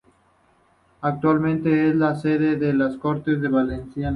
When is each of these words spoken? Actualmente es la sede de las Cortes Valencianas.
Actualmente 1.01 1.91
es 1.91 1.95
la 1.95 2.15
sede 2.15 2.55
de 2.55 2.73
las 2.73 2.97
Cortes 2.97 3.39
Valencianas. 3.51 4.09